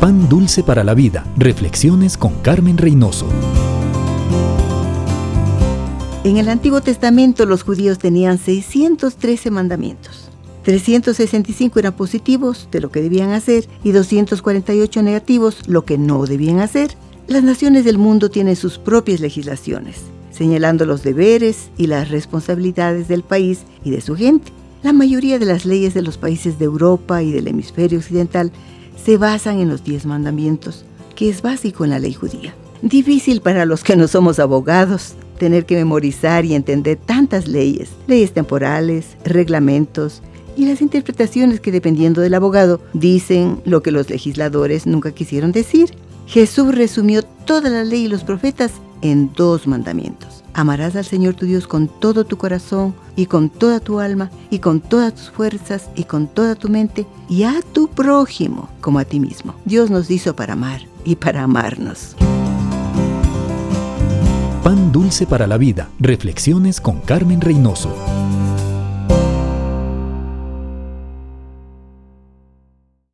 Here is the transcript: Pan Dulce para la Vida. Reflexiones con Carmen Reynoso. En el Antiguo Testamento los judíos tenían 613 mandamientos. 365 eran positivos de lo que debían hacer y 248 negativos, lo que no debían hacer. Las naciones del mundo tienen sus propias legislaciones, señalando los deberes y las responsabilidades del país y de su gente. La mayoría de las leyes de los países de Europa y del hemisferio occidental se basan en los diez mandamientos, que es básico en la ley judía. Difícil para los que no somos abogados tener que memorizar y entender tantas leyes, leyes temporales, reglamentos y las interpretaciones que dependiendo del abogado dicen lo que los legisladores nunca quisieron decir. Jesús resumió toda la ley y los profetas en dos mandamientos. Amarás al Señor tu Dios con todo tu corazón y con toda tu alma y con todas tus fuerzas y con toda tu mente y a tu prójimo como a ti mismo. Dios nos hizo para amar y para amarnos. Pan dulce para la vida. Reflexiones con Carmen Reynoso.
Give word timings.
Pan 0.00 0.28
Dulce 0.28 0.62
para 0.62 0.84
la 0.84 0.94
Vida. 0.94 1.26
Reflexiones 1.36 2.16
con 2.16 2.34
Carmen 2.34 2.78
Reynoso. 2.78 3.26
En 6.22 6.36
el 6.36 6.48
Antiguo 6.48 6.80
Testamento 6.80 7.46
los 7.46 7.64
judíos 7.64 7.98
tenían 7.98 8.38
613 8.38 9.50
mandamientos. 9.50 10.30
365 10.62 11.80
eran 11.80 11.94
positivos 11.94 12.68
de 12.70 12.80
lo 12.80 12.92
que 12.92 13.02
debían 13.02 13.32
hacer 13.32 13.66
y 13.82 13.90
248 13.90 15.02
negativos, 15.02 15.66
lo 15.66 15.84
que 15.84 15.98
no 15.98 16.26
debían 16.26 16.60
hacer. 16.60 16.94
Las 17.26 17.42
naciones 17.42 17.84
del 17.84 17.98
mundo 17.98 18.30
tienen 18.30 18.54
sus 18.54 18.78
propias 18.78 19.18
legislaciones, 19.18 19.96
señalando 20.30 20.86
los 20.86 21.02
deberes 21.02 21.70
y 21.76 21.88
las 21.88 22.08
responsabilidades 22.08 23.08
del 23.08 23.24
país 23.24 23.62
y 23.82 23.90
de 23.90 24.00
su 24.00 24.14
gente. 24.14 24.52
La 24.82 24.92
mayoría 24.92 25.38
de 25.38 25.46
las 25.46 25.64
leyes 25.64 25.94
de 25.94 26.02
los 26.02 26.18
países 26.18 26.58
de 26.58 26.66
Europa 26.66 27.22
y 27.22 27.32
del 27.32 27.48
hemisferio 27.48 27.98
occidental 27.98 28.52
se 29.04 29.16
basan 29.16 29.58
en 29.58 29.68
los 29.68 29.82
diez 29.82 30.06
mandamientos, 30.06 30.84
que 31.16 31.28
es 31.28 31.42
básico 31.42 31.84
en 31.84 31.90
la 31.90 31.98
ley 31.98 32.12
judía. 32.12 32.54
Difícil 32.82 33.40
para 33.40 33.64
los 33.64 33.82
que 33.82 33.96
no 33.96 34.06
somos 34.06 34.38
abogados 34.38 35.14
tener 35.38 35.66
que 35.66 35.76
memorizar 35.76 36.44
y 36.44 36.54
entender 36.54 36.98
tantas 36.98 37.48
leyes, 37.48 37.90
leyes 38.06 38.32
temporales, 38.32 39.16
reglamentos 39.24 40.22
y 40.56 40.66
las 40.66 40.80
interpretaciones 40.80 41.60
que 41.60 41.72
dependiendo 41.72 42.20
del 42.20 42.34
abogado 42.34 42.80
dicen 42.92 43.60
lo 43.64 43.82
que 43.82 43.92
los 43.92 44.10
legisladores 44.10 44.86
nunca 44.86 45.12
quisieron 45.12 45.52
decir. 45.52 45.90
Jesús 46.26 46.74
resumió 46.74 47.22
toda 47.22 47.70
la 47.70 47.84
ley 47.84 48.04
y 48.04 48.08
los 48.08 48.24
profetas 48.24 48.72
en 49.00 49.32
dos 49.34 49.66
mandamientos. 49.66 50.37
Amarás 50.58 50.96
al 50.96 51.04
Señor 51.04 51.34
tu 51.34 51.46
Dios 51.46 51.68
con 51.68 51.86
todo 51.86 52.24
tu 52.24 52.36
corazón 52.36 52.92
y 53.14 53.26
con 53.26 53.48
toda 53.48 53.78
tu 53.78 54.00
alma 54.00 54.28
y 54.50 54.58
con 54.58 54.80
todas 54.80 55.14
tus 55.14 55.30
fuerzas 55.30 55.88
y 55.94 56.02
con 56.02 56.26
toda 56.26 56.56
tu 56.56 56.68
mente 56.68 57.06
y 57.28 57.44
a 57.44 57.62
tu 57.72 57.86
prójimo 57.86 58.68
como 58.80 58.98
a 58.98 59.04
ti 59.04 59.20
mismo. 59.20 59.54
Dios 59.64 59.88
nos 59.88 60.10
hizo 60.10 60.34
para 60.34 60.54
amar 60.54 60.80
y 61.04 61.14
para 61.14 61.44
amarnos. 61.44 62.16
Pan 64.64 64.90
dulce 64.90 65.26
para 65.26 65.46
la 65.46 65.58
vida. 65.58 65.90
Reflexiones 66.00 66.80
con 66.80 66.98
Carmen 67.02 67.40
Reynoso. 67.40 67.94